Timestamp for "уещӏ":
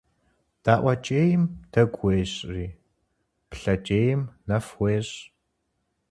4.81-5.17